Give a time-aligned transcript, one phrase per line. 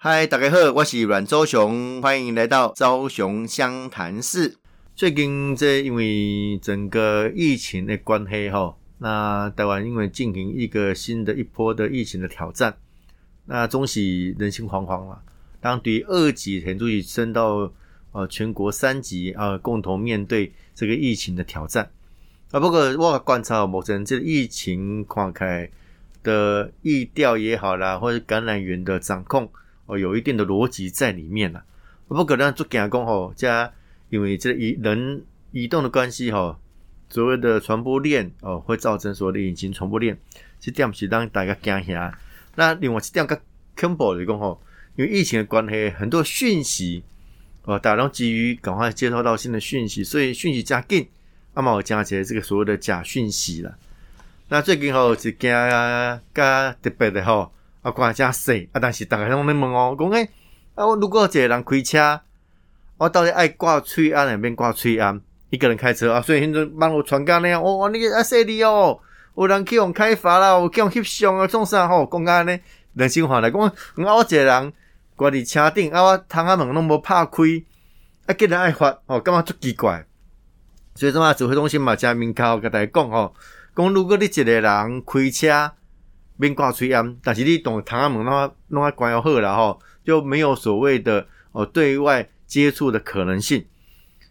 [0.00, 4.56] 嗨，大家好，我是阮周雄，欢迎来到周雄湘潭市。
[4.94, 12.76] 最近这因为整个疫情的关系哈，那台湾因为进行一个新的一波的疫情的挑战，
[13.46, 15.20] 那终是人心惶惶了。
[15.60, 17.72] 当对二级很注意升到
[18.12, 21.90] 呃全国三级啊，共同面对这个疫情的挑战
[22.52, 22.60] 啊。
[22.60, 25.68] 不过我观察目前这疫情看开
[26.22, 29.50] 的疫调也好啦，或者感染源的掌控。
[29.88, 31.64] 哦，有一定的逻辑在里面啦。
[32.06, 33.72] 不可能做假工吼，加
[34.10, 36.58] 因为这移人移动的关系吼，
[37.08, 40.16] 所谓的传播链哦，会造成所谓的隐形传播链。
[40.60, 42.18] 这点是让大家惊吓。
[42.54, 43.40] 那另外这点个
[43.78, 44.60] 恐怖的讲吼，
[44.96, 47.02] 因为疫情的关系，很多讯息
[47.64, 51.08] 哦，大家都急于赶快接收到新的讯息，所以讯息加紧，
[51.54, 53.78] 那么我加起来这个所谓的假讯息了。
[54.48, 57.52] 那最近吼是惊啊加特别的吼。
[57.88, 58.78] 啊，关真细啊！
[58.80, 60.24] 但是大家拢咧问哦，讲诶，
[60.74, 62.20] 啊，我如果一个人开车，
[62.98, 65.18] 我到底爱挂喙安，还免挂喙安？
[65.48, 69.00] 一个人开车啊，所以现在帮我传讲那样，哦，你啊，说你哦，
[69.36, 72.06] 有人去用开发啦，有去用翕相啊，创啥吼？
[72.12, 72.60] 讲安尼，
[72.92, 73.72] 人性化来讲，我
[74.22, 74.72] 一个人
[75.16, 77.42] 挂伫车顶，啊，我窗仔门拢无拍开，
[78.26, 80.04] 啊，竟然爱发，哦，感觉足奇怪。
[80.94, 83.34] 所以怎啊，指挥中心嘛，加明口甲大家讲吼，
[83.74, 85.72] 讲如果你一个人开车。
[86.40, 93.64] 免挂吹安，但是你懂唐阿门弄弄啊关要好了吼，就没有所谓的哦对外接触的可能性。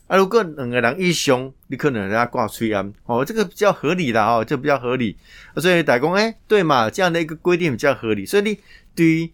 [0.08, 5.18] 啊，如果两个人一凶，你可能人家挂吹安哦，这个比较合理的哦，这比较合理。
[5.58, 8.26] 所以打工哎，对嘛，这样的一个规定比较合理。
[8.26, 8.58] 所以你
[8.96, 9.30] 对于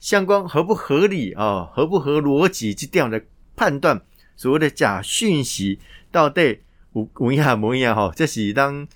[0.00, 3.22] 相关合不合理啊，合不合逻辑这样的
[3.54, 4.00] 判断，
[4.34, 5.78] 所谓的假讯息
[6.10, 6.60] 到底
[6.94, 8.88] 有有影无影吼，这是当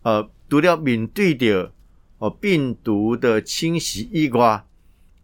[0.00, 1.70] 呃除了面对着。
[2.20, 4.62] 哦，病毒的侵袭以外，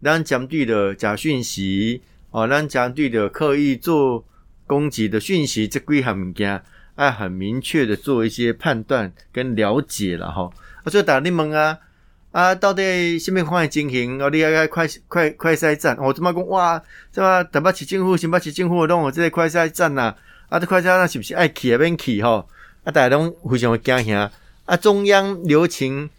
[0.01, 4.25] 咱针对的假讯息，哦，咱针对的刻意做
[4.65, 6.59] 攻击的讯息，这几项物件，
[6.97, 10.49] 要很明确的做一些判断跟了解了哈。
[10.83, 11.77] 啊，所以打你问啊，
[12.31, 14.19] 啊，到底什么方面进行？
[14.19, 16.47] 哦，你要快快快筛站，哦，怎么讲？
[16.47, 20.15] 哇，怎么台北市政府、新北市政府拢有这个快筛站呐？
[20.49, 21.77] 啊，这快筛站是不是爱去啊？
[21.77, 22.49] 边去吼？
[22.83, 24.31] 啊，大家拢非常的惊吓。
[24.65, 26.09] 啊，中央流行。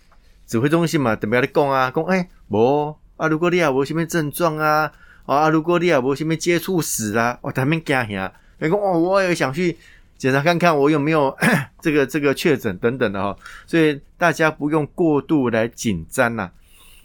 [0.49, 4.91] 指挥中心嘛，特别咧讲啊，讲诶，无啊，如果你也无什么症状啊，
[5.27, 9.77] 啊，如果你也无什么接触史啊，我他们惊吓，你讲哦，我也想去
[10.17, 11.37] 检查看看我有没有
[11.83, 13.37] 这个这个确诊等等的哈，
[13.67, 16.51] 所以大家不用过度来紧张呐。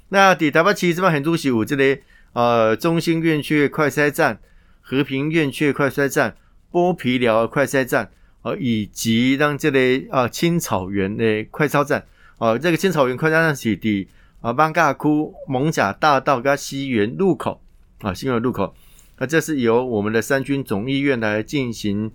[0.08, 2.00] 那第台北市这边很多是有这里
[2.32, 4.40] 呃中心院区快筛站、
[4.82, 6.38] 和平院区快筛站、
[6.72, 8.10] 剥皮寮快筛站，
[8.44, 12.06] 呃，以及让这里啊青草原的快超站。
[12.44, 14.06] 哦，这个青草原快餐是的
[14.42, 17.62] 啊，邦嘎窟蒙甲大道跟西园路口
[18.02, 18.76] 啊，西园路口，
[19.18, 22.12] 那这是由我们的三军总医院来进行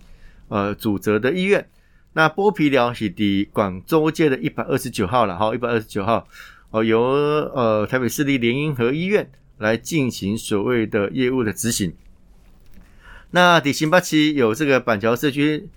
[0.49, 1.67] 呃主责的医院。
[2.13, 6.27] 那剥皮寮是的广州街的一百二十九号了，哈，一百二十九号
[6.69, 11.91] 哦，由呃台北市立联姻和医院来进行所谓的业务的执行。
[13.31, 15.67] 那底新八期有这个板桥社区。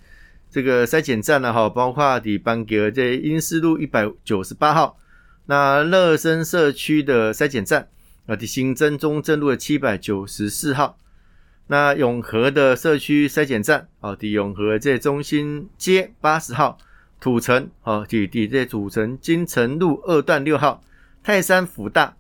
[0.52, 4.98] 这个筛检站呢，哈，包括底班格这英思路一百九十八号，
[5.46, 7.88] 那乐生社区的筛检站
[8.26, 10.98] 啊，底新增中正路的七百九十四号，
[11.68, 16.76] 那永和的社区筛检站啊，底永和这中心街八十号，
[17.18, 20.84] 土城哦，底底这土城金城路二段六号，
[21.24, 22.14] 泰山福大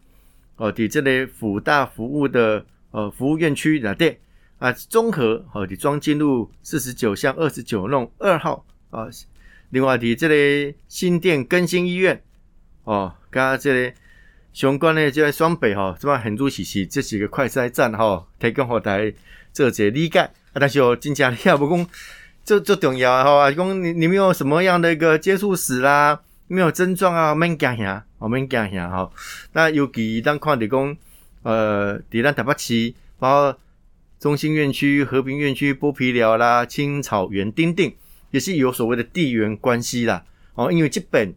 [0.56, 4.16] 哦，底这类福大服务的呃服务院区哪店。
[4.62, 9.08] 啊，综合哦，的庄金路四十九巷二十九弄二号啊。
[9.70, 12.22] 另外，的这里新店更新医院
[12.84, 13.92] 哦，刚刚这里
[14.52, 19.12] 相关的这双北哈，这么很多其实这几个快筛站哈，提供后台
[19.52, 20.20] 做这理解。
[20.20, 21.84] 啊，但是哦，真正也不讲
[22.44, 29.10] 这这重要哈，讲你你们有什么样的一个接触史啦，没有症状啊，免惊吓，我们惊吓哈。
[29.54, 30.96] 那尤其当看的讲，
[31.42, 33.58] 呃，伫咱台北市包。
[34.22, 37.92] 中心院区、和平院区、剥皮寮啦、青草原、丁丁，
[38.30, 40.24] 也是有所谓的地缘关系啦。
[40.54, 41.34] 哦，因为基本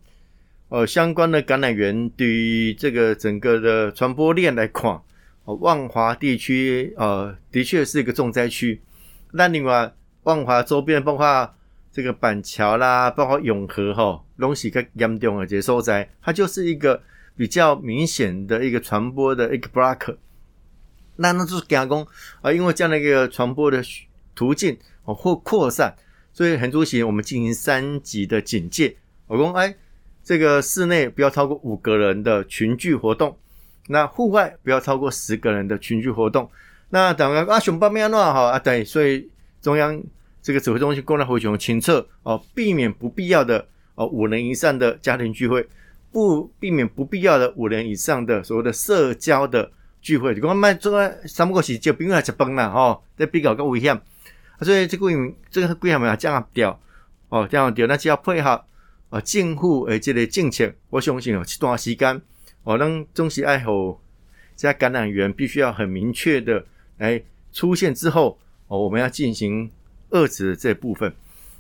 [0.69, 5.01] 呃相关的感染源对于这个整个的传播链来看，
[5.45, 8.79] 哦，万华地区呃的确是一个重灾区。
[9.31, 9.91] 那另外，
[10.21, 11.55] 万华周边包括
[11.91, 17.01] 这个板桥啦，包括永和哈，东西更严重的这些所在，它就是一个
[17.35, 20.17] 比较明显的一个传播的一个 block。
[21.17, 22.05] 那那就是加工
[22.41, 23.81] 啊，因为这样的一个传播的
[24.33, 25.95] 途径哦或扩散，
[26.33, 28.97] 所以很多时我们进行三级的警戒。
[29.27, 29.75] 我讲哎，
[30.23, 33.37] 这个室内不要超过五个人的群聚活动
[33.87, 36.49] 那户外不要超过十个人的群聚活动。
[36.89, 39.29] 那当然啊，熊爸没安诺哈啊，对，所以
[39.61, 40.01] 中央
[40.41, 45.67] 这个指挥中心公然回熊清测哦，避免不必要的哦五人以上的家庭聚会，
[46.11, 49.71] 不避免不必要的五人以上的所谓的社交的
[50.05, 50.35] 聚会。
[50.35, 53.95] 就讲卖做个三不五时就朋友来吃饭啦，吼，这比较个危险。
[53.95, 55.07] 啊所以这个
[55.49, 56.79] 这个规项要降掉
[57.29, 58.63] 哦，降掉，那就要配合
[59.09, 60.71] 啊政府诶这个政策。
[60.91, 62.21] 我相信哦，这段时间
[62.63, 63.99] 哦，让中西爱好
[64.55, 66.63] 这感染源必须要很明确的。
[66.97, 67.21] 来
[67.51, 69.69] 出现之后，哦，我们要进行
[70.11, 71.13] 遏制这部分。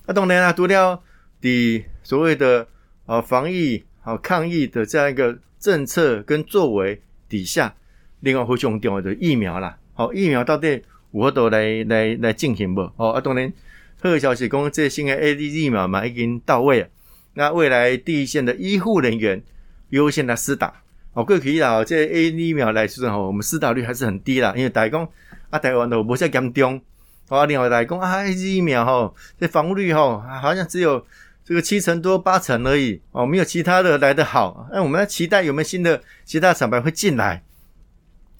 [0.05, 1.03] 那当然啦，除了
[1.41, 2.65] 的所谓的
[3.05, 7.75] 啊防疫、啊抗疫的这样一个政策跟作为底下，
[8.25, 9.77] 另外非常重要的疫苗啦。
[9.93, 10.81] 好，疫苗到底
[11.11, 12.81] 如何都来来来进行不？
[12.97, 13.53] 哦，啊，当然，
[14.01, 16.87] 好消息讲，这新的 A D 疫苗嘛已经到位了。
[17.35, 19.43] 那未来第一线的医护人员
[19.89, 20.73] 优先来施打。
[21.13, 25.07] 哦，过去啦，这 A D 疫苗来说吼，我们施打率还是很低啦，因为大家讲。
[25.51, 26.81] 啊，台湾都无遮严重，
[27.29, 31.05] 啊，另外来讲啊，A D，疫苗吼，这防护率吼，好像只有
[31.45, 34.67] 这个七成多八成而已，哦，没有其他的来得好。
[34.73, 37.43] 那我们要期待有没有新的其他厂牌会进来？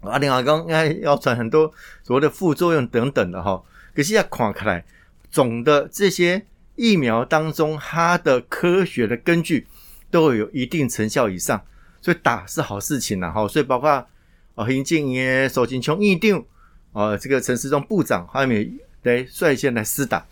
[0.05, 1.71] 啊，另外讲应该要传很多
[2.03, 3.61] 所谓的副作用等等的哈。
[3.93, 4.85] 可是要看开来，
[5.29, 9.67] 总的这些疫苗当中，它的科学的根据
[10.11, 11.61] 都有一定成效以上，
[12.01, 13.47] 所以打是好事情呐，哈。
[13.47, 16.43] 所以包括啊，行政院首先从疫调。
[16.91, 18.71] 哦，这个陈时中部长还没
[19.03, 20.25] 来率先来施打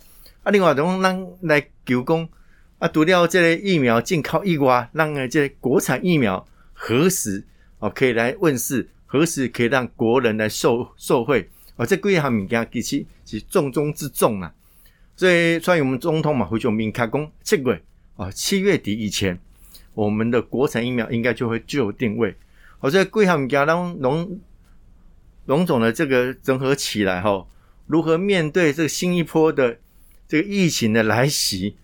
[0.44, 2.26] 啊，另外从让来求供
[2.80, 7.46] 啊，除了这类疫苗进口以外，让这些国产疫苗何时
[7.80, 14.52] 哦可以来问世，何时可以让国人来受受惠哦，这几项物件其实是重中之重啊。
[15.16, 17.80] 所以，所以我们总统嘛，会就明开工七月
[18.16, 19.40] 啊，七月底以前，
[19.94, 22.36] 我们的国产疫苗应该就会就定位。
[22.80, 24.40] 哦，这几项物件让农。
[25.46, 27.46] 龙总的这个整合起来哈，
[27.86, 29.78] 如何面对这个新一波的
[30.26, 31.76] 这个疫情的来袭？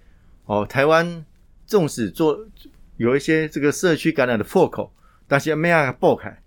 [0.45, 1.25] 哦，台湾
[1.67, 2.47] 纵使做
[2.95, 4.93] 有一些这个社区感染的破口，
[5.27, 6.41] 但是没法爆开。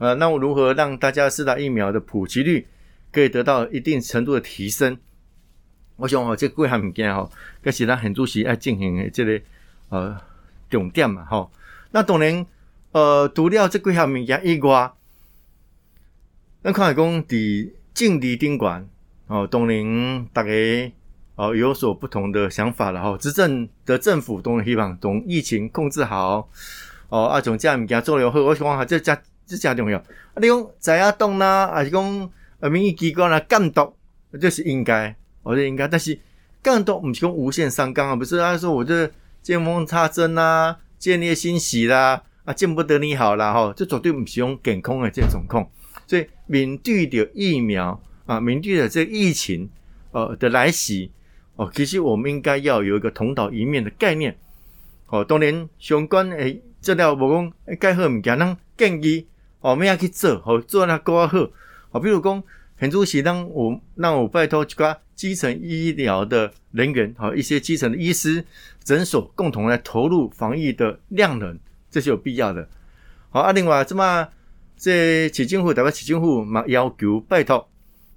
[0.00, 2.66] 呃，那我如何让大家四大疫苗的普及率
[3.12, 4.96] 可以得到一定程度的提升？
[5.96, 7.28] 我想哦，这几项物件哈，
[7.60, 9.38] 跟其他很主席要进行这个
[9.90, 10.18] 呃
[10.70, 11.46] 重点嘛哈。
[11.90, 12.46] 那当然
[12.92, 14.90] 呃，除了这几项物件以外，
[16.62, 18.88] 那看来讲，伫境地宾馆
[19.26, 20.50] 哦，当然大家
[21.34, 23.18] 哦有所不同的想法了哈。
[23.18, 26.48] 执政的政府当然希望从疫情控制好
[27.10, 29.20] 哦，啊从这物件做了后，我希望哈，这加
[29.50, 29.98] 这加重要。
[29.98, 30.04] 啊，
[30.36, 32.30] 你讲在亚东啦，还是讲
[32.60, 33.92] 呃民意机关啦监督，
[34.40, 35.88] 这是应该，我觉得应该。
[35.88, 36.16] 但是
[36.62, 39.10] 监督唔是讲无限上纲啊，不是啊，说我这
[39.42, 45.68] 见缝插针啦，见猎欣喜啦，啊见不得你好啦哈，这绝对唔是用健康的这种控。
[46.06, 49.68] 所以，面对着疫苗啊，面对着这疫情
[50.12, 51.10] 呃的来袭
[51.56, 54.36] 哦，其实我们应该要有一个同道一面的概念
[55.06, 55.24] 哦。
[55.24, 59.26] 当然，相关诶资料无讲该好物件，咱建议
[59.60, 62.00] 哦，咩要去做，好做那更好。
[62.00, 62.42] 比如讲，
[62.76, 68.44] 很主席让我让我拜托一个基层医疗的人员，好一些基层的医师
[68.82, 71.58] 诊所，共同来投入防疫的量能，
[71.90, 72.68] 这是有必要的。
[73.30, 74.28] 好啊，另外这么。
[74.82, 77.68] 这起政府代表起政府嘛要求拜托，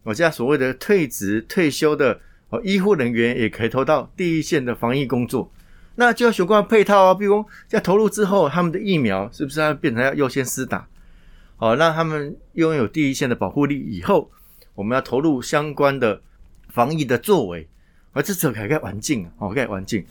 [0.04, 5.52] 我家所谓的退职退休的哦医护人员也可以投到第一线的防疫工作，
[5.96, 10.88] 那就要相关配套啊，比如在投入之后，他们的疫苗是不是要变成要优先施打？
[11.64, 14.30] 哦，让他们拥有第一线的保护力以后，
[14.76, 16.22] 我们要投入相关的
[16.68, 17.68] 防疫的作为，
[18.12, 20.06] 而这是改革环境啊，改环境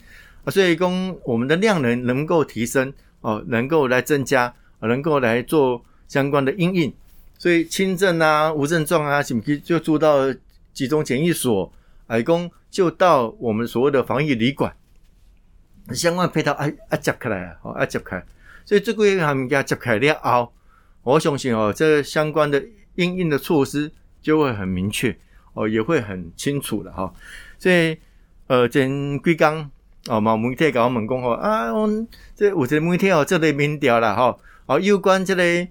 [0.44, 5.84] 啊，所以供我们的量能能够提升哦，能够来增加，能够来做。
[6.08, 6.92] 相关的阴影，
[7.38, 10.30] 所以轻症啊、无症状啊，什么就住到
[10.74, 11.72] 集中检疫所，
[12.08, 14.70] 矮工就到我们所谓的防疫旅馆，
[15.94, 18.22] 相关配套啊啊接开来啊，啊接开，
[18.66, 20.52] 所以这个月他们家接开了后，
[21.02, 22.62] 我相信哦，这相关的
[22.96, 23.90] 应应的措施
[24.20, 25.16] 就会很明确
[25.54, 27.12] 哦，也会很清楚了哈。
[27.58, 27.96] 所以
[28.46, 29.70] 呃，前几刚
[30.08, 31.70] 哦，毛媒体搞我们讲哦啊，
[32.34, 35.68] 这有些媒体哦，这类民调了哈，哦，有关这类。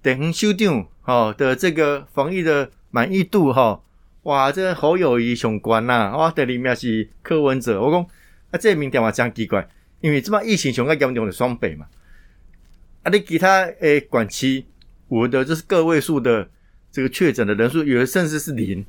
[0.00, 3.82] 地方首长吼的这个防疫的满意度吼，
[4.22, 6.16] 哇，这好友谊上关呐！
[6.16, 8.00] 哇，第二名是柯文哲，我讲
[8.52, 9.68] 啊，这民调嘛真奇怪，
[10.00, 11.84] 因为这么疫情上个严重的双北嘛，
[13.08, 14.66] 啊，你其他诶管区，
[15.08, 16.46] 我的就是个位数的
[16.92, 18.84] 这个确诊的人数，有的甚至是零，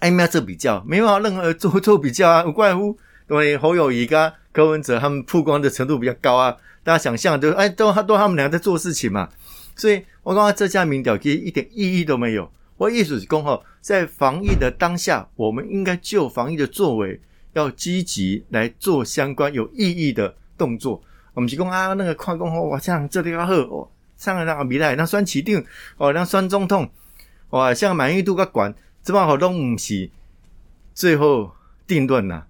[0.00, 2.98] 哎，没有做比较，没有任何做做比较啊，无怪乎
[3.30, 9.28] 因为侯友谊跟柯文哲他们曝光的程度比较高啊，大家想象就哎，都都他们两个在做事情嘛。
[9.76, 12.50] 所以我刚刚这家民调其实一点意义都没有。
[12.78, 17.20] 我意思是讲吼，在防疫的当下，我们应该就防疫的作为，
[17.52, 21.00] 要积极来做相关有意义的动作。
[21.34, 25.64] 我们是讲啊，那个看讲吼，哇，像这里要好，哦，像那个未来那选市长，
[25.96, 26.90] 哦，那选总统，
[27.50, 30.10] 哇，像满意度个管，这帮好都唔是
[30.94, 31.52] 最后
[31.86, 32.44] 定论呐。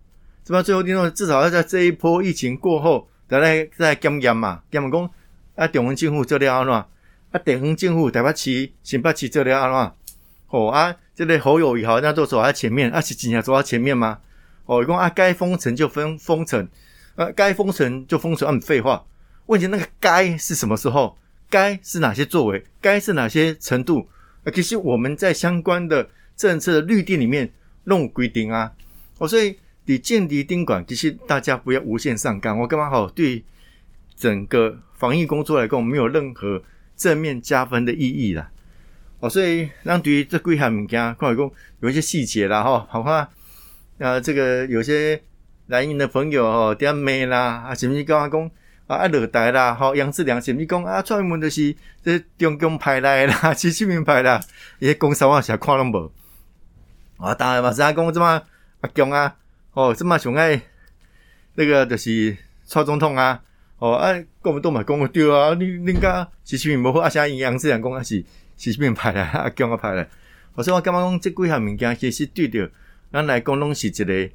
[0.45, 4.63] 这帮最后定论，至少要在这一波疫情过后，再来再检验嘛。
[4.71, 5.11] 检验讲
[5.55, 6.75] 啊，中央政府做了安怎？
[6.75, 6.87] 啊，
[7.45, 9.93] 地方政府台北市、新北市做了安怎？
[10.49, 14.19] 哦啊，这个好友以后那都走在前面，啊是真正走在前面吗？
[14.67, 16.69] 哦，讲啊，该封城就封封城，
[17.17, 19.05] 呃，该封城就封城，啊，废话。
[19.47, 21.17] 问题那个该是什么时候？
[21.51, 22.65] 该是哪些作为？
[22.81, 24.09] 该是哪些程度？
[24.45, 27.53] 啊，其实我们在相关的政策的绿地里面
[27.85, 28.73] 弄规定啊。
[29.19, 32.59] 哦，所以你建敌宾管，其实大家不要无限上纲。
[32.59, 33.07] 我干嘛好？
[33.11, 33.45] 对
[34.17, 36.63] 整个防疫工作来讲，没有任何
[36.97, 38.51] 正面加分的意义啦。
[39.21, 41.51] 哦，所以让对于这几项物件，看来讲
[41.81, 43.29] 有一些细节啦，哈，好看
[43.99, 45.23] 啊，这个有些
[45.73, 48.51] 蓝营的朋友哦，点咩啦，啊，甚至讲讲
[48.87, 51.75] 啊，啊，热带啦，吼，杨志良甚至讲啊，专门就是
[52.05, 54.39] 这中共派来的啦， 习近平派啦，
[54.81, 56.13] 伊些公司我是看拢无，
[57.17, 58.43] 啊，当然嘛，是啊，讲这么
[58.83, 59.35] 阿强啊，
[59.73, 60.61] 哦，这么上爱
[61.55, 62.37] 那个就是
[62.67, 63.41] 蔡总统啊，
[63.79, 64.13] 哦，啊，
[64.43, 68.23] 我们都嘛讲个对啊，你你家习近平无好，啊，啥杨志良讲啊是。
[68.55, 70.07] 习近平派来， 阿强啊派来。
[70.55, 72.71] 我说我感觉讲，这几项物件其实对着
[73.11, 74.31] 咱来讲，拢是一个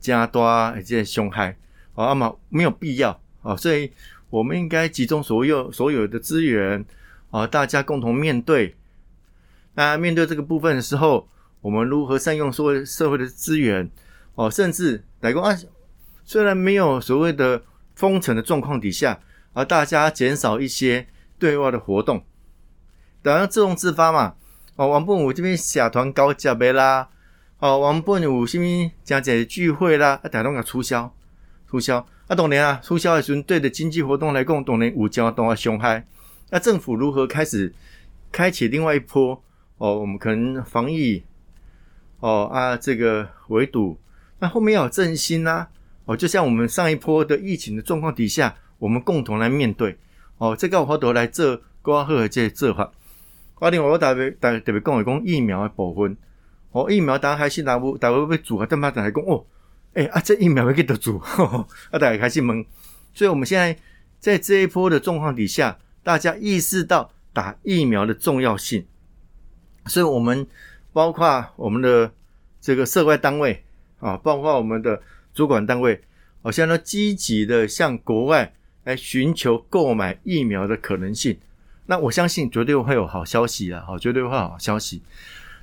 [0.00, 1.56] 加大一些伤害，
[1.94, 3.92] 哦，那么没有必要，哦，所以
[4.30, 6.84] 我们应该集中所有所有的资源，
[7.30, 8.74] 哦，大家共同面对。
[9.74, 11.28] 那面对这个部分的时候，
[11.60, 13.90] 我们如何善用所有社会的资源，
[14.34, 15.56] 哦，甚至来讲啊，
[16.24, 17.62] 虽然没有所谓的
[17.94, 19.20] 封城的状况底下，
[19.52, 21.06] 而大家减少一些
[21.38, 22.24] 对外的活动。
[23.22, 24.34] 当然自动自发嘛，
[24.76, 27.08] 哦，王本武这边小团搞节的啦，
[27.60, 31.12] 哦，原本武什么加这聚会啦，啊，大拢要促销，
[31.68, 31.98] 促销，
[32.28, 36.06] 啊，当然啊，促销的时阵对着经济活动来讲，当然有交通啊伤害。
[36.50, 37.74] 那政府如何开始
[38.30, 39.42] 开启另外一波？
[39.78, 41.22] 哦，我们可能防疫，
[42.20, 43.98] 哦啊，这个围堵，
[44.38, 45.66] 那后面要有振兴呐，
[46.04, 49.96] 哦，就像我们上一波的疫情的状况底下，我们共同来面对，
[50.38, 52.92] 哦，这个我都来做挂号的这做法。
[53.56, 56.16] 啊，另外我特别特特别讲的讲疫苗的部分，
[56.70, 59.44] 哦，疫苗大家开始拿不，大家要做啊，但嘛大家讲哦，
[59.94, 61.18] 诶啊，这疫苗要给得做，
[61.90, 62.64] 啊，大家开始问，
[63.14, 63.76] 所以我们现在
[64.18, 68.84] 在这一波的状况底下，大家意识到打疫苗的重要性，
[69.86, 70.46] 所以我们
[70.92, 72.12] 包括我们的
[72.60, 73.64] 这个涉外单位
[74.00, 75.00] 啊，包括我们的
[75.32, 76.02] 主管单位，
[76.42, 78.52] 好像都积极的向国外
[78.84, 81.38] 来寻求购买疫苗的可能性。
[81.86, 83.82] 那我相信绝对会有好消息啊！
[83.86, 85.02] 好，绝对会有好消息。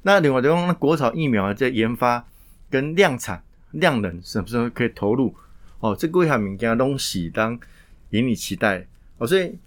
[0.07, 2.24] 那另外，就用国产疫苗在研发
[2.69, 5.33] 跟量产、量能什么时候可以投入？
[5.79, 7.59] 哦，这各项物件东西当
[8.12, 8.85] 引你期待
[9.17, 9.25] 哦。
[9.25, 9.57] 所以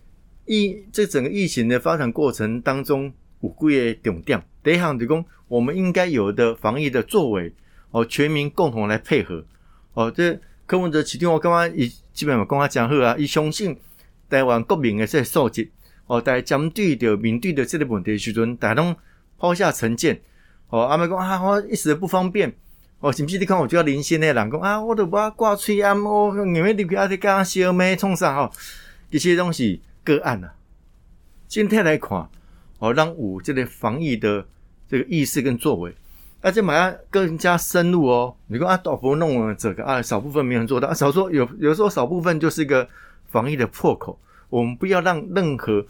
[0.46, 7.52] 疫这整个疫情的发展过程当中，五个月重点第一项就讲，我们应该有的防疫的作为
[7.90, 9.44] 哦，全民共同来配合
[9.94, 10.08] 哦。
[10.08, 13.76] 这柯文哲起定我刚刚以基本上跟他讲好啊，以相信
[14.30, 15.68] 台湾国民的这素质。
[16.06, 18.94] 哦，在针对着面对着这个问题的时阵，大家拢
[19.38, 20.20] 抛下成见。
[20.68, 22.52] 哦，阿妹讲啊，我一时不方便。
[23.00, 28.52] 哦，是不是你看我就要领先的人讲啊，我都把挂吹啊，我因为你不要在讲小妹冲啥吼，
[29.10, 30.52] 这些东西个案啊。
[31.46, 32.28] 今天来看，
[32.80, 34.44] 哦，让五这个防疫的
[34.88, 35.94] 这个意识跟作为，
[36.40, 38.34] 而且马上更加深入哦。
[38.48, 42.86] 你说啊，大部分弄了这个啊，少部分没人做到啊，少说有有时候少部分就是一个
[43.28, 44.18] 防疫的破口，
[44.50, 45.86] 我们不要让任何。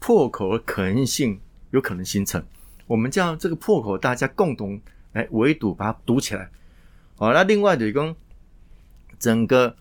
[0.00, 1.40] 破口的可能性
[1.72, 2.40] 有可能形成，
[2.88, 4.80] 我们叫这个破口，大家共同
[5.12, 6.50] 来围堵，把它堵起来。
[7.16, 8.16] 好，那另外的一个
[9.18, 9.76] 整个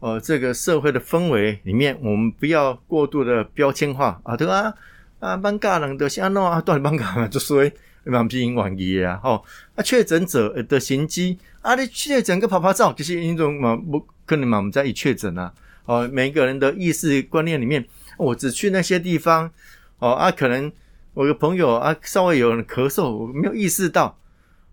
[0.00, 4.74] 呃这个社会的氛围里面，我们不要过度的标签化啊，对吧？
[5.20, 7.70] 啊，班嘎人的像弄啊，到底班嘎嘛，就说
[8.04, 9.44] 蛮不英玩意啊，吼
[9.76, 15.52] 啊，确诊者的行迹啊，你确诊个拍拍照，就是一种嘛不可能嘛，我们在一确诊啊，
[15.84, 17.86] 哦，每个人的意识观念里面。
[18.18, 19.50] 我只去那些地方，
[19.98, 20.70] 哦啊，可能
[21.14, 24.18] 我个朋友啊，稍微有人咳嗽，我没有意识到，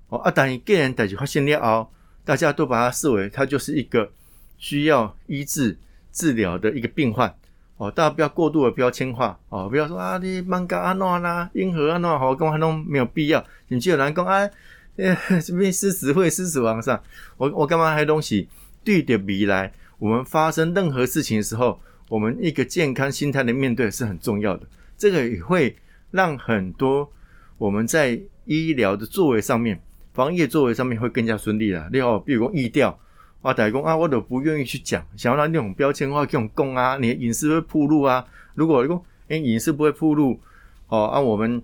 [0.08, 1.88] 哦啊，等一个人带去发现了哦，
[2.24, 4.10] 大家都把它视为他就是一个
[4.58, 5.77] 需要医治
[6.12, 7.34] 治疗的一个病患，
[7.77, 14.50] 哦，大家不要过度的标签化，哦，不要说啊，你曼嘎阿诺啦，婴儿阿诺好，跟我都没有必要，你就有人讲啊，
[14.96, 17.01] 这边狮子会狮子王上，
[17.38, 18.48] 我我干嘛还东西
[18.84, 21.79] 对着未来，我们发生任何事情的时候。
[22.10, 24.65] 我们一个健康心态的面对是很重要的，
[24.98, 25.75] 这个也会
[26.11, 27.11] 让很多
[27.57, 29.79] 我们在医疗的作为上面、
[30.13, 31.89] 防疫作为上面会更加顺利了。
[31.91, 32.97] 你好，比如讲疫调，
[33.41, 38.25] 啊，大家讲啊，我都不愿意去讲，想要让那种标签化这种供啊，你的隐私会暴露啊。
[38.55, 40.39] 如果你讲，哎，隐私不会暴露，
[40.87, 41.61] 哦，啊我们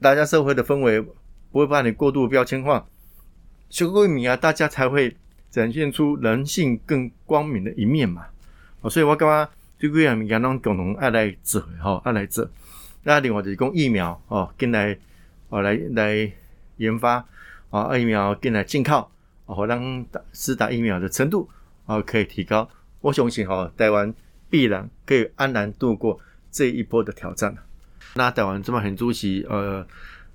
[0.00, 1.00] 大家社会的氛围
[1.50, 2.86] 不会把你过度标签化，
[3.68, 5.16] 学过米啊，大家才会
[5.50, 8.26] 展现出人性更光明的一面嘛。
[8.82, 12.48] 哦，所以我感觉这几样物件拢共同爱来做，吼，爱来做。
[13.08, 14.98] 那另外就是讲疫苗，哦，进来，
[15.48, 16.28] 哦，来来
[16.78, 17.24] 研发，
[17.70, 19.08] 啊，疫苗进来进口，
[19.44, 21.48] 哦，让打施打疫苗的程度，
[21.84, 22.68] 哦，可以提高。
[23.00, 24.12] 我相信，哈，台湾
[24.50, 26.18] 必然可以安然度过
[26.50, 27.56] 这一波的挑战。
[28.14, 29.86] 那台湾这么很主席，呃，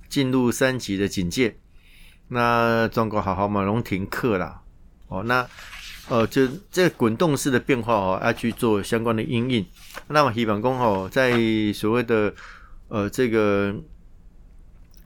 [0.07, 1.57] 进入三级的警戒，
[2.29, 4.61] 那中国好好嘛，龙停课啦，
[5.09, 5.45] 哦，那。
[6.09, 9.65] 呃，就这滚动式的变化哦，要去做相关的应应。
[10.07, 11.31] 那么，希望讲哦，在
[11.73, 12.33] 所谓的
[12.91, 13.73] 呃这个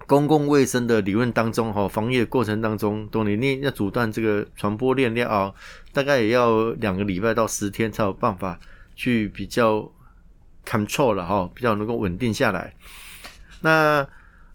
[0.08, 5.54] 公共卫生的理论当中哈，防疫的过程当中，当你你要阻断这个传播链链啊，
[5.94, 8.60] 大概也要两个礼拜到十天才有办法
[8.96, 9.92] 去比较
[10.66, 12.74] control 了哈，比较能够稳定下来。
[13.62, 14.06] 那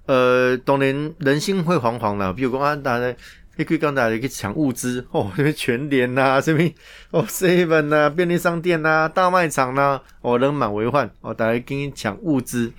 [0.07, 3.15] 呃，当然人心会惶惶的，比如讲啊，大家。
[3.57, 6.67] 你可以刚才去抢物资哦，什么全联呐，什么
[7.11, 12.73] 哦 seven 呐，便利商店呐，大卖场呐，哦人满为患哦，大家跟你抢物资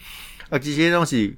[0.52, 1.36] 啊，这些东西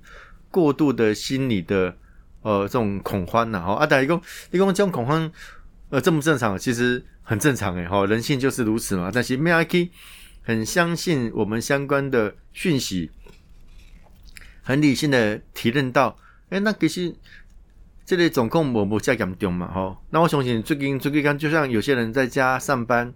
[0.51, 1.96] 过度的心理的
[2.41, 5.32] 呃这种恐慌呐，哈啊，大家讲你讲这种恐慌
[5.89, 6.58] 呃正不正常？
[6.58, 9.10] 其实很正常诶，哈，人性就是如此嘛。
[9.13, 9.89] 但是 m 可以
[10.41, 13.10] 很相信我们相关的讯息，
[14.62, 16.17] 很理性的提认到，
[16.50, 17.15] 哎，那其实。
[18.05, 19.72] 这里总共无无再严重嘛？
[19.74, 23.13] 吼，那我相信最近最近，就像有些人在家上班，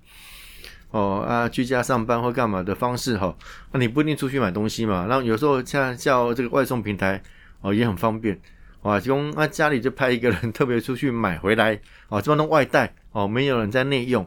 [0.92, 3.36] 哦啊，居家上班或干嘛的方式，哈，
[3.72, 5.06] 那你不一定出去买东西嘛。
[5.10, 7.22] 那有时候像叫这个外送平台，
[7.62, 8.40] 哦，也很方便，
[8.82, 14.26] 啊，用那家里就派一个人 特别出去买回来，哦，这帮弄外带，哦，没有人在内用，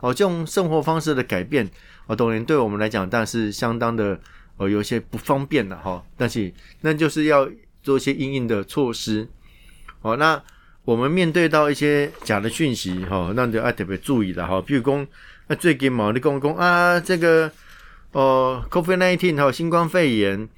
[0.00, 1.70] 哦，这种生活方式的改变，
[2.06, 4.18] 哦，当然对我们来讲，但是相当的，
[4.56, 6.04] 哦，有一些不方便的哈。
[6.16, 7.48] 但是那就是要
[7.82, 9.28] 做一些应应的措施。
[10.00, 10.42] 哦，那
[10.84, 14.60] 我们面对到一些假的讯息，哈，那就要特别注意的哈。
[14.60, 15.06] 比如讲，
[15.54, 17.50] 最近嘛，你讲讲啊，这个
[18.12, 20.48] 哦，Covid nineteen 哈，新冠肺炎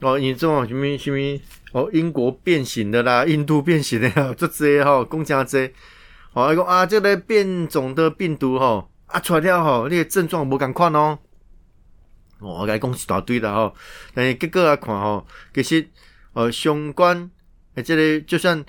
[0.00, 1.40] 哦，你这种什么什么
[1.72, 5.72] 哦，英国变形的啦，印度变形的呀， 这些哈，公家这，
[6.32, 11.18] 哦，讲啊，这个变种的病毒哈，啊出来了哈，那个症状无共款哦。
[12.40, 13.72] 我该讲一大堆的哈，
[14.14, 15.88] 但是结果来看哈，其实
[16.32, 17.30] 呃，相关
[17.74, 18.64] 诶，这个就算。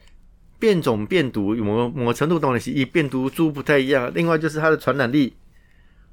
[0.59, 5.33] 变种病毒有某某程度当然是以病毒株不太一样，另外就是它的传染力，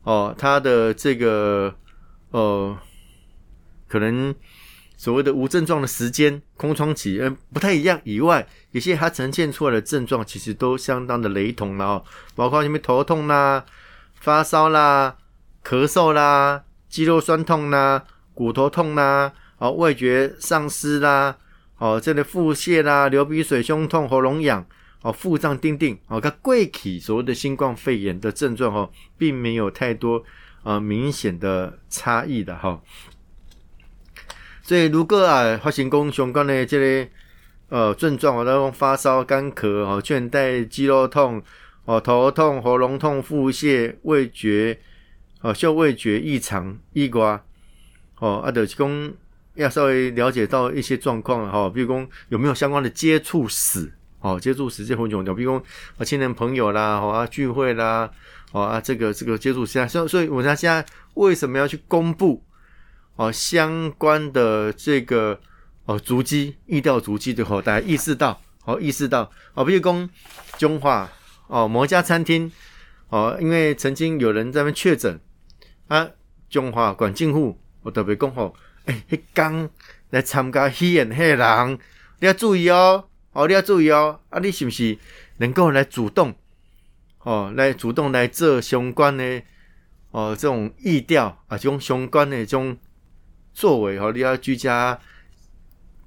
[0.03, 1.75] 哦，它的这个
[2.31, 2.77] 呃，
[3.89, 4.35] 可能
[4.97, 13.65] 所谓的无症状的时间空窗期呃不太一样以外，有些它呈现出来的症状其实都相当的雷同了哦，包括什么头痛啦、
[14.21, 15.17] 发烧啦、
[15.65, 21.37] 咳嗽啦、肌肉酸痛啦、骨头痛啦、哦味觉丧失啦。
[21.79, 24.67] 哦，这里腹泻啦、流鼻水、胸痛、喉咙痒、
[25.03, 30.23] 哦腹胀、定定，哦，它贵体所谓的新冠肺炎的症状哦，并没有太多
[30.63, 32.81] 呃明显的差异的哈。
[34.63, 37.11] 所以如果啊发生讲相关的这个
[37.69, 41.43] 呃症状，哦，那种发烧、干咳、哦倦怠、肌肉痛、
[41.85, 44.79] 哦头痛、喉咙痛、腹泻、味觉、
[45.41, 47.43] 哦嗅味觉异常、异瓜，
[48.19, 49.13] 哦啊，就是讲。
[49.55, 55.35] 要稍微了解到一些状况哈，比如讲有没有相关的接触史哦，接触时间很重要。
[55.35, 55.63] 比如讲
[55.99, 58.11] 啊，亲人朋友啦，哦啊聚会啦，
[58.53, 62.45] 哦啊这个这个接触史，所所以我们现在为什么要去公布
[63.17, 65.39] 哦相关的这个
[65.87, 70.11] 哦足迹、意调足迹的话，大家意识到哦意识到哦，比如讲
[70.59, 71.11] 中华
[71.49, 72.51] 哦某家餐厅
[73.09, 75.19] 哦，因为曾经有人在那确诊
[75.89, 76.09] 啊，
[76.49, 78.55] 中华管进户我特别讲吼。
[78.87, 79.69] 哎，迄刚
[80.09, 81.79] 来参加喜宴迄人，
[82.19, 84.99] 你要注意哦，哦，你要注意哦，啊，你是不是
[85.39, 86.35] 能够来主动，
[87.21, 89.43] 哦，来主动来做相关的
[90.11, 92.77] 哦这种意调啊，这种相关的这种
[93.53, 94.99] 作为哦，你要居家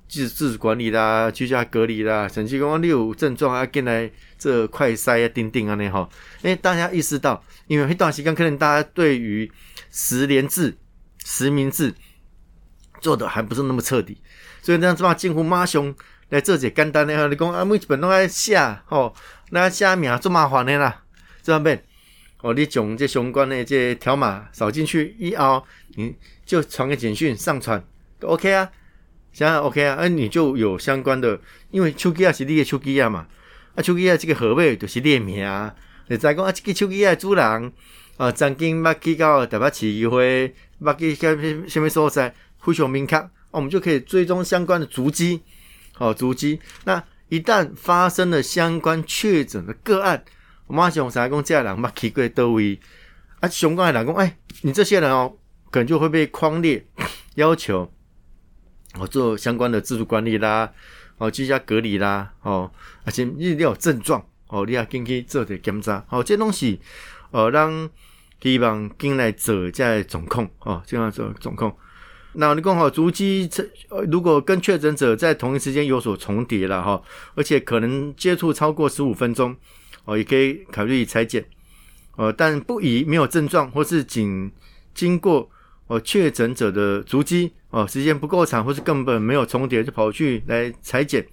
[0.08, 6.10] 自自管理啦，居家隔离啦，甚至讲你有症状啊，进来这快筛啊、钉钉啊那哈，
[6.42, 9.52] 哎，大家意识到，因为一段时间可能大家对于
[9.92, 10.78] 实联制、
[11.24, 11.94] 实名制。
[13.02, 14.18] 做的还不是那么彻底，
[14.62, 15.94] 所以那这嘛近乎马熊
[16.30, 19.14] 来做一个简单的，你讲啊每一本拢爱写吼，
[19.52, 21.04] 那写名足麻烦的啦，
[21.42, 21.84] 这样变
[22.42, 25.64] 哦，你将这相关的这条码扫进去以后，
[25.96, 27.82] 你就传个简讯上传
[28.22, 28.70] ，OK 啊，
[29.32, 31.40] 想想 OK 啊，哎，你就有相关的，
[31.72, 33.28] 因为手机啊是你的手机啊嘛，
[33.76, 35.72] 啊手机啊这个号码就是你的名，
[36.08, 37.74] 你再讲啊这个手机啊主人
[38.18, 45.42] 啊曾经捌去到台北市议会，捌去个什么所在，非常明确，我们就可以追踪相关的足迹，
[45.94, 46.60] 好足迹。
[46.84, 50.24] 那一旦发生了相关确诊的个案，
[50.68, 52.80] 马上才讲这人捌去过倒位，
[53.40, 55.38] 啊，相关的人讲，哎，你这些人哦，
[55.72, 56.86] 可能就会被框列
[57.36, 57.92] 要求。
[59.00, 60.72] 哦，做相关的自主管理啦，
[61.18, 62.72] 哦，居家隔离啦，哦，
[63.06, 66.80] 而且你有症状，哦，你要进去做点检查，哦，这东西，
[67.32, 67.90] 哦，让
[68.40, 71.76] 希望进来做在总控，哦，这样做总控。
[72.34, 73.50] 那你刚好，足迹
[74.08, 77.02] 如果跟确诊者在同一时间有所重叠了哈，
[77.36, 79.56] 而且可能接触超过十五分钟，
[80.06, 81.46] 哦，也可以考虑裁剪，
[82.18, 84.52] 呃，但不宜没有症状或是仅
[84.94, 85.50] 经过。
[85.88, 91.24] 哦，确诊者的足迹哦，时间不够长，或是根本没有重叠，就跑去来裁剪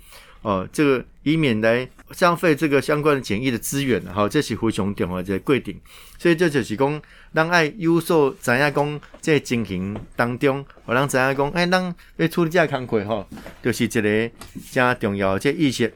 [0.42, 1.86] 哦，这个以免来
[2.20, 5.78] 浪费这个相关的检疫的资源好，这是非常重要的规定。
[6.18, 13.28] 所以这就是讲，让爱有所知影讲，在进行当中，我让知影讲，哎，咱要处理这工课吼，
[13.62, 14.30] 就是一个
[14.70, 15.92] 加重要这意识。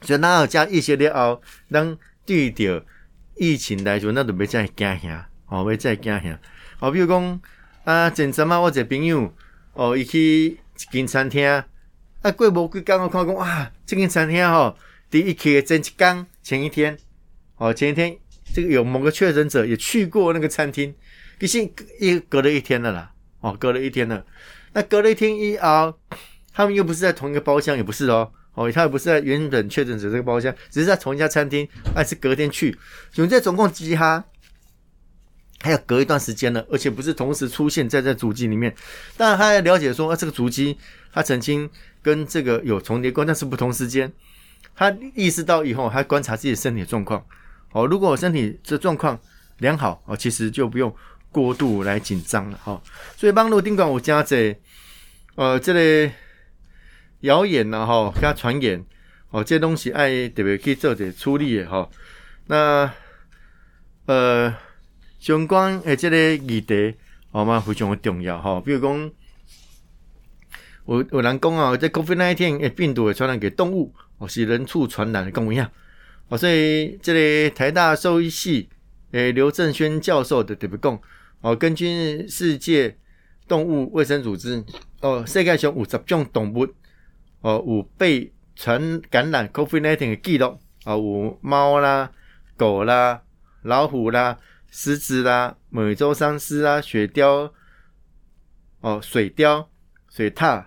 [0.00, 2.82] 所以，咱有加意识了后，咱对着
[3.36, 6.38] 疫情来说，咱就别再惊吓，哦，别再惊吓。
[6.80, 7.40] 哦，比如讲
[7.84, 9.30] 啊，前阵啊，我一个朋友
[9.74, 10.58] 哦，伊去一
[10.90, 11.62] 间餐厅
[12.22, 14.76] 啊，过无几工我看讲哇，这间餐厅吼，
[15.10, 16.96] 第一期的前一工前一天，
[17.56, 18.16] 哦，前一天
[18.54, 20.94] 这个有某个确诊者也去过那个餐厅，
[21.40, 24.24] 其实也隔了一天了啦，哦，隔了一天了，
[24.72, 25.98] 那隔了一天以后，
[26.52, 32.78] 他们又不是在同一个包厢，也不是哦，哦，他也不是在原本确诊者这个包厢，只是在同一家餐厅，还是隔天去，
[33.10, 34.24] 总之总共几哈。
[35.62, 38.74] 还要隔一段时间呢，而且不是同时出现在这足迹里面。
[39.16, 40.76] 当然，他要了解说，啊，这个足迹
[41.12, 41.70] 他曾经
[42.02, 44.12] 跟这个有重叠过，但是不同时间。
[44.74, 47.24] 他意识到以后，他观察自己的身体状况。
[47.70, 49.16] 哦，如果我身体这状况
[49.58, 50.92] 良好，哦，其实就不用
[51.30, 52.58] 过度来紧张了。
[52.64, 52.82] 哈，
[53.16, 54.58] 所以帮路丁管我加在，
[55.36, 56.12] 呃，这类
[57.20, 58.84] 谣言呢，哈，给他传言，
[59.30, 61.88] 哦，这东西爱特别去做点处理，哈。
[62.48, 62.92] 那，
[64.06, 64.52] 呃。
[65.22, 66.96] 相关诶，这个议题，
[67.30, 68.60] 我们非常的重要哈。
[68.60, 69.10] 比如讲，
[70.88, 75.70] 有有人讲啊，这 COVID nineteen 诶病毒会传染给动物，哦是人畜传染的跟我一样。
[76.26, 78.68] 哦，所以这里台大兽医系
[79.12, 81.00] 诶刘正轩教授的特别讲，
[81.40, 82.96] 哦，根据世界
[83.46, 84.64] 动物卫生组织，
[85.02, 86.66] 哦，世界上五十种动物，
[87.42, 92.10] 哦有被传感染 COVID nineteen 的记录，哦有猫啦、
[92.56, 93.22] 狗啦、
[93.62, 94.36] 老虎啦。
[94.74, 97.52] 狮子啦，美洲丧狮啊，雪貂，
[98.80, 99.66] 哦，水貂、
[100.08, 100.64] 水獭、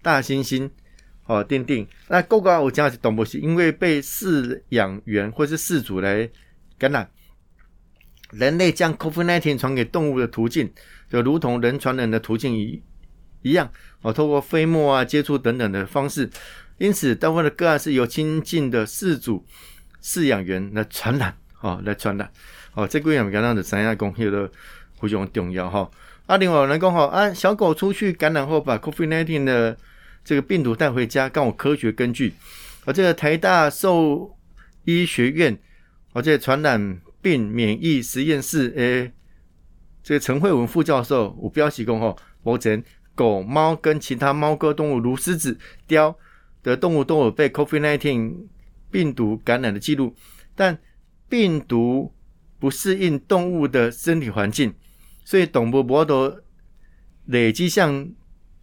[0.00, 0.70] 大猩猩，
[1.26, 1.86] 哦，定定。
[2.08, 6.30] 那狗狗我讲是动物是因为被饲养员或是饲主来
[6.78, 7.10] 感染，
[8.32, 10.72] 人类将 COVID-19 传给动物的途径，
[11.10, 12.82] 就如同人传人的途径一
[13.42, 16.30] 一样，哦，透过飞沫啊、接触等等的方式。
[16.78, 19.44] 因此，大部分的个案是由亲近的饲主、
[20.02, 22.32] 饲养员来传染，哦，来传染。
[22.74, 24.50] 哦，这个样刚刚的三亚公休的
[25.00, 25.90] 非常重要哈。
[26.26, 29.76] 啊，另外有人讲哈，啊，小狗出去感染后把 COVID-19 的
[30.24, 32.32] 这个病毒带回家，刚有科学根据。
[32.84, 34.36] 啊，这个台大兽
[34.84, 35.58] 医学院，
[36.12, 39.12] 啊，这传染病免疫实验室，诶，
[40.02, 42.82] 这个陈慧文副教授有标示讲吼，目前
[43.14, 46.16] 狗、猫跟其他猫科动物如狮子、雕
[46.62, 48.34] 的动物都有被 COVID-19
[48.90, 50.14] 病毒感染的记录，
[50.54, 50.76] 但
[51.28, 52.12] 病毒
[52.64, 54.72] 不适应动物的身体环境，
[55.22, 56.34] 所以动物不都
[57.26, 58.08] 累积像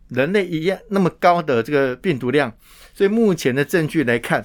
[0.07, 2.51] 人类一样那么高的这个病毒量。
[2.95, 4.43] 所以目前的证据来看，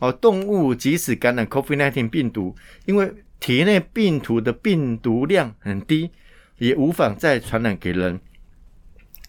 [0.00, 6.10] 哦，动物即使感染 COVID-19 病毒，因为体内病毒的病毒量很低，
[6.58, 8.20] 也无法再传染给人。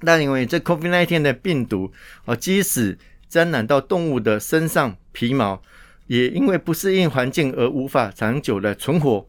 [0.02, 1.94] 那因为这 COVID-19 的病毒，
[2.26, 2.98] 哦，即使
[3.30, 5.64] 沾染到动物的身上皮毛，
[6.08, 9.26] 也因为不适应环境而无法长久的存活。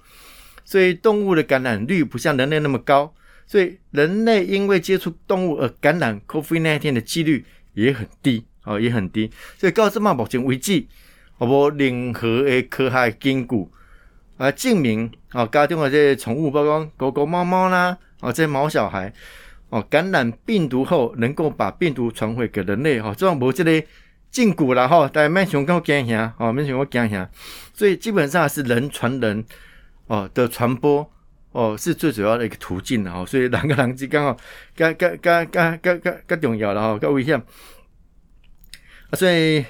[0.71, 3.13] 所以动物的感染率不像人类那么高，
[3.45, 9.29] 所以人类因为接触动物而感染 COVID-19 的几率也很低，哦，也很低。
[9.59, 10.87] 所以到这嘛，目前为止，
[11.39, 13.67] 哦，无任何的科学根据
[14.37, 19.13] 啊证明，哦，家中的这些宠物，包括狗狗、猫猫啦，哦，这些毛小孩，
[19.71, 23.83] 哦，感染病毒后能够把病毒传回给人类，哈，这样无这个
[24.31, 27.29] 禁锢啦，哈，大家免想讲惊吓，哦，免想讲惊吓，
[27.75, 29.45] 所以基本上是人传人。
[30.11, 31.09] 哦的传播，
[31.53, 33.25] 哦，是最主要的一个途径的哈。
[33.25, 34.37] 所以两个人之间哦，
[34.75, 37.39] 更更更更更更更重要了哈，更危险。
[37.39, 39.65] 啊，所以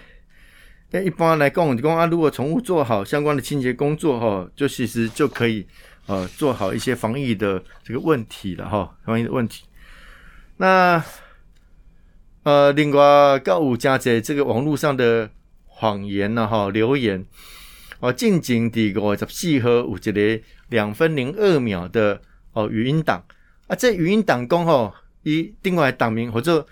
[0.93, 5.67] 那一般来讲，讲啊，如果宠物做好相关的清洁工作哈，就其实就可以
[6.07, 9.65] 呃做好一些防疫的这个问题了哈，防疫的问题。
[10.57, 11.05] 那
[12.45, 15.29] 呃，另外告五加在这个网络上的
[15.67, 17.27] 谎言呢哈，留言
[18.01, 22.19] 哦，近景第五十四号有一个两分零二秒的
[22.55, 23.23] 哦语音档
[23.67, 26.67] 啊，这语音档讲吼，以另外党名或者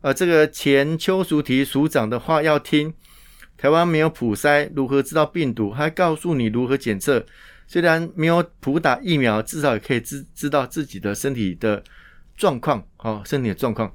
[0.00, 2.92] 呃这个前邱淑提署长的话要听。
[3.56, 5.70] 台湾没有普筛，如何知道病毒？
[5.70, 7.24] 还告诉你如何检测。
[7.68, 11.80] 虽然没有普打疫苗，至少也可以知知道自己的身体的
[12.36, 13.94] 状况，哦，身体的状况。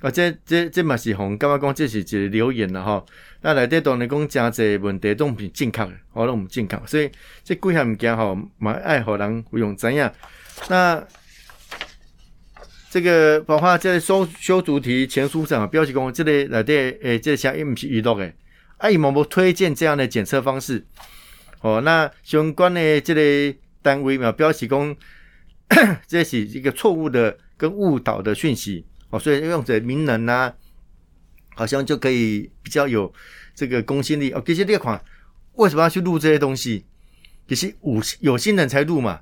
[0.00, 3.04] 啊，这这这嘛是红，干嘛讲这是一个留言了哈？
[3.40, 7.10] 那来底当然讲真侪问题都唔健康，好，都唔正确，所以
[7.42, 10.12] 这几项物件吼，嘛爱好人用怎样？
[10.68, 11.02] 那
[12.90, 18.34] 这个包括这收修主题前书上标题讲，这里来底诶，这些也唔是娱乐诶。
[18.76, 20.84] 啊，伊冇冇推荐这样的检测方式？
[21.62, 24.96] 哦，那相关的这个单位嘛，标示讲
[26.06, 28.84] 这是一个错误的跟误导的讯息
[29.18, 30.52] 所以用者名人呐，
[31.54, 33.12] 好像就可以比较有
[33.54, 34.42] 这个公信力哦。
[34.44, 35.02] 其实列款
[35.54, 36.84] 为什么要去录这些东西？
[37.48, 39.20] 其实有有心人才录嘛。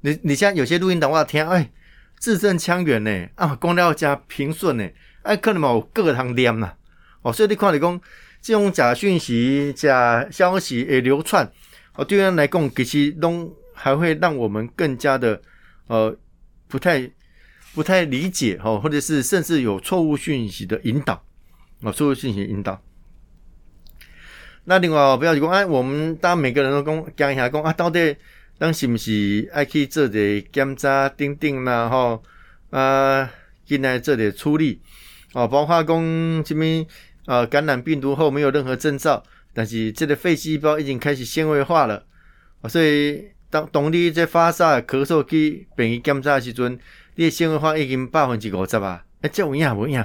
[0.00, 1.70] 你你像有些录音档我听，哎，
[2.18, 4.88] 字正腔圆呢，啊，讲了加平顺呢，
[5.22, 6.74] 哎，可能嘛有各行念呐。
[7.22, 8.00] 哦，所以你看你讲。
[8.42, 11.46] 这种假讯息、假消息诶流窜，
[11.92, 15.38] 哦，对人来讲，其实都还会让我们更加的
[15.88, 16.16] 呃
[16.66, 17.00] 不太
[17.74, 21.22] 不太理解哈，或者是甚至有错误讯息的引导，
[21.82, 22.82] 啊，错误讯息引导。
[24.64, 28.16] 那另外不要讲，哎，我们当每个人都讲讲一下，讲啊，到底
[28.58, 32.22] 当是不是爱去做点检查、钉钉啦，吼
[32.70, 33.30] 啊，
[33.64, 34.80] 进来做点处理，
[35.32, 36.86] 哦，包括讲什么？
[37.26, 39.22] 啊，感染病毒后没有任何征兆，
[39.54, 42.04] 但是这个肺细胞已经开始纤维化了，
[42.68, 46.76] 所以当当你在发烧、咳嗽去病院检查的时阵，
[47.14, 50.04] 你的纤维化已经百分之五十啊，哎，这有影无影？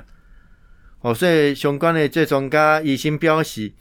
[1.02, 3.72] 哦，所以相关的这专家已经表示，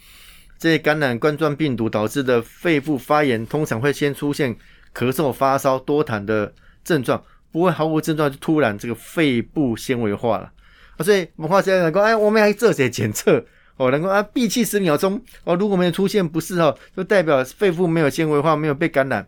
[0.58, 4.54] 这感染冠状病毒导致的肺部发炎，通常会先出现
[4.94, 6.52] 咳嗽、发烧、多痰的
[6.84, 10.52] 症状，不会毫无症状就突然这个肺部纤维化了。
[10.96, 13.44] 啊，所以文化家能够哎，我们还做些检测
[13.76, 19.26] 哦，能够啊闭气十秒钟哦，如果没有出现不适哦，就代表肺部没有纤维化，没有被感染。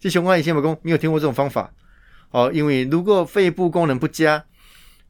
[0.00, 1.72] 这相关以前没工没有听过这种方法
[2.32, 4.44] 哦，因为如果肺部功能不佳，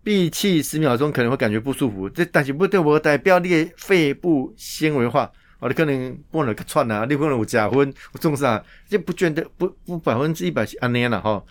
[0.04, 2.08] 闭气十秒钟可能会感觉不舒服。
[2.11, 5.30] 这但是不对我代表你肺部纤维化
[5.61, 8.62] 哦，你可能不能串啊，你可能有假昏，我重啥？
[8.88, 11.42] 这不觉得不不百分之一百是安尼了哈。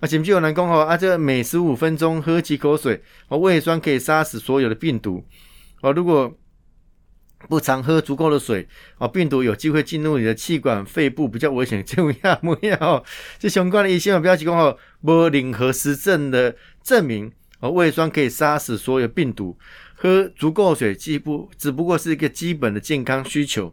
[0.00, 5.24] 啊，前面有人讲哦，啊，这每十五分钟喝几口水，哦，胃酸可以杀死所有的病毒。
[5.80, 6.30] 哦，如果
[7.46, 8.66] 不常喝足够的水，
[8.98, 11.82] 哦，病毒有机会进入你的气管、肺部，比较危险。
[11.86, 13.04] 这样不要，
[13.38, 19.56] 这相关的一些不要提供哦，无任何实证的证明，哦，胃酸可以杀死所有病毒。
[19.94, 23.72] 喝足够水，几不只不过是一个基本的健康需求。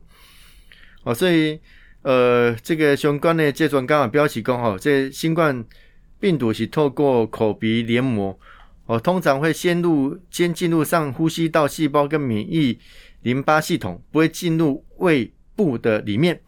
[1.03, 1.59] 哦，所以，
[2.01, 5.65] 呃，这个相关的这种刚好标题讲哦，这新冠。
[6.17, 8.39] 病毒是透过口鼻黏膜，
[8.85, 12.79] 哦，通常会先入先进入上呼吸道细胞跟免疫
[13.25, 16.39] 淋巴系统，不会进入胃部的里面。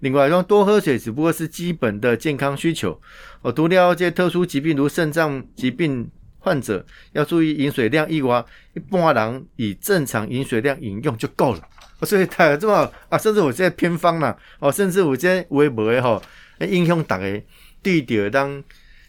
[0.00, 3.00] 另外，说多喝水只不过是基本的健康需求。
[3.40, 6.06] 哦，除了这些特殊疾病如肾脏疾病
[6.38, 11.68] 患者要注意饮水量以外，一般人以正常饮水量饮用就够了。
[12.02, 16.20] 所以他这么啊，甚至我这些偏方啦，哦，甚至我这些微博的哈，
[16.60, 17.42] 影响大家
[17.82, 18.62] 对着当。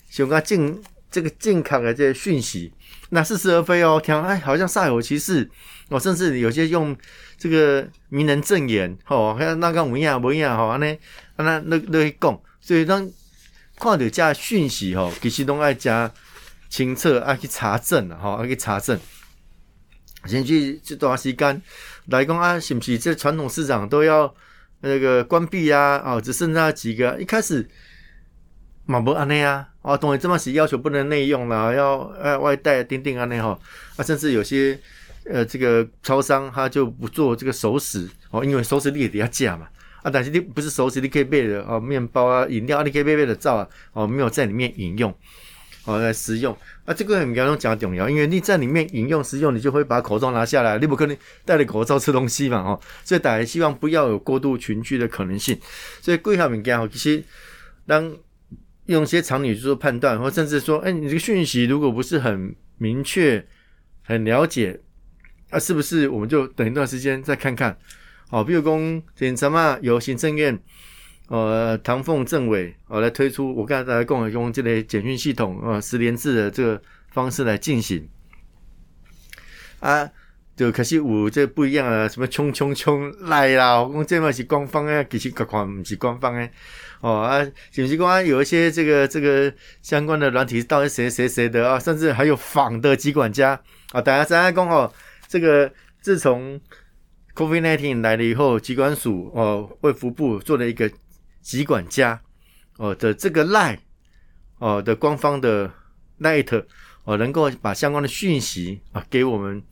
[0.10, 0.78] 想个健
[1.10, 2.74] 这个健康的这些讯息，
[3.12, 4.02] 那似是而非哦。
[4.04, 5.50] 听哎，好像煞有其事
[5.92, 6.00] 哦。
[6.00, 6.98] 甚至有些用
[7.38, 10.98] 这个名人证言哦，还有那个文样文样哈，那
[11.36, 12.42] 那那那去讲。
[12.60, 13.08] 所以当
[13.78, 16.12] 看到加讯息吼，其实都爱加
[16.70, 19.00] 清澈，爱去查证吼，爱去查证。
[20.26, 21.62] 先去这段时间
[22.08, 24.34] 来讲啊，是不是这传统市场都要
[24.80, 26.02] 那个关闭啊？
[26.04, 27.70] 哦，只剩那几个，一开始。
[28.88, 33.52] 嘛无安尼啊，哦，当然这么是要求不能内用啦，要呃外带钉钉安尼吼，
[33.96, 34.78] 啊，甚至有些
[35.26, 39.68] 呃这个超商他就不做这个熟食哦，因为熟食你也得要价嘛，
[40.02, 45.14] 啊，但是你不是熟食你可以备的哦，面包啊、饮料啊，你可以备备的照啊，哦，没有在里面饮用，
[45.86, 46.56] 哦来食用，
[46.86, 55.58] 啊，这个很刚刚讲重要，因为你在里面饮用食用，你就会把口罩拿下来，你不可能戴着口罩吃东西嘛，哦，所以大家希望不要有过度群聚的可能性，
[56.02, 57.24] 所以贵下物件哦，其实
[57.86, 58.12] 当
[58.88, 63.46] 用一些常理去做判断，或甚至说，哎，你这个讯息如果不是很明确、
[64.04, 64.80] 很了解，
[65.52, 67.78] 啊，是不是我们就等一段时间再看看？
[68.30, 70.58] 好，比如讲，检察嘛，由行政院，
[71.28, 78.10] 呃，唐凤政委，哦，来推出，我刚才在讲用这类简讯系统，呃，十连制的这个方式来进行，
[79.82, 80.10] 啊。
[80.54, 83.82] 就可惜我这不一样啊，什么冲冲冲来啦！
[83.82, 86.52] 我讲这嘛是官方诶，其实个款唔是官方诶。
[87.00, 91.80] 哦啊，是不是讲有一些这个这个相关的软体到底谁谁谁的啊？
[91.80, 93.60] 甚至还有仿的机管家
[93.92, 94.02] 啊！
[94.02, 94.94] 大家在讲哦，
[95.32, 96.60] 这个自从
[97.36, 100.92] COVID nineteen 来了以后，机关署哦，卫福部做了一个
[101.42, 102.22] 机管家
[102.76, 103.80] 哦的这个 line
[104.58, 105.72] 哦的官方的
[106.20, 106.66] light
[107.06, 109.64] 哦，能够把相关的讯息啊给我们。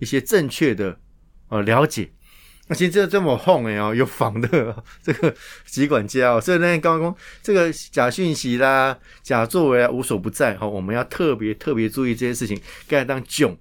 [0.00, 0.98] 一些正确的
[1.48, 2.10] 呃了解，
[2.66, 5.32] 那其实这这么红哎哦，有仿的这个
[5.66, 13.56] 集管家哦，所以呢，刚刚这个假讯息啦、假作为啊无所不在哈，我们要特别特别注意这些事情，该当囧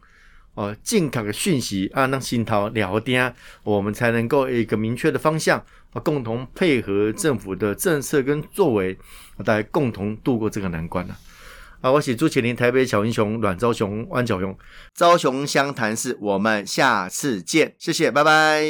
[0.56, 5.58] 哦，健康的讯息啊，让心头聊天，我们才能够一个明确的方向
[5.94, 8.98] 啊，共同配合政府的政策跟作为，
[9.44, 11.16] 大家共同度过这个难关呢。
[11.82, 14.58] 啊，我是朱启林，台北小英雄阮昭雄、万小雄，
[14.94, 18.64] 昭雄湘潭市，我们下次见，谢谢，拜拜。